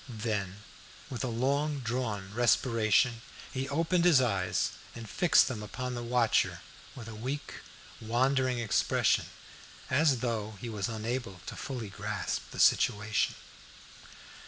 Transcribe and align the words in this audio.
Then 0.09 0.63
with 1.11 1.23
a 1.23 1.27
long 1.27 1.81
drawn 1.81 2.33
respiration, 2.33 3.21
he 3.53 3.69
opened 3.69 4.03
his 4.03 4.19
eyes, 4.19 4.71
and 4.95 5.07
fixed 5.07 5.47
them 5.47 5.61
upon 5.61 5.93
the 5.93 6.01
watcher 6.01 6.61
with 6.95 7.07
a 7.07 7.13
weak, 7.13 7.57
wandering 8.01 8.57
expression, 8.57 9.25
as 9.91 10.21
though 10.21 10.57
he 10.59 10.69
was 10.69 10.89
unable 10.89 11.41
to 11.45 11.55
fully 11.55 11.89
grasp 11.91 12.49
the 12.49 12.57
situation. 12.59 13.35